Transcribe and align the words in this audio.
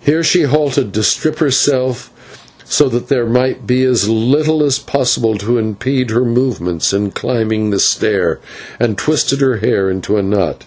Here 0.00 0.24
she 0.24 0.44
halted 0.44 0.94
to 0.94 1.02
strip 1.02 1.38
herself 1.38 2.10
so 2.64 2.88
that 2.88 3.08
there 3.08 3.26
might 3.26 3.66
be 3.66 3.82
as 3.84 4.08
little 4.08 4.64
as 4.64 4.78
possible 4.78 5.36
to 5.36 5.58
impede 5.58 6.08
her 6.12 6.24
movements 6.24 6.94
in 6.94 7.10
climbing 7.10 7.68
the 7.68 7.78
stair, 7.78 8.40
and 8.80 8.96
twisted 8.96 9.42
her 9.42 9.58
hair 9.58 9.90
into 9.90 10.16
a 10.16 10.22
knot. 10.22 10.64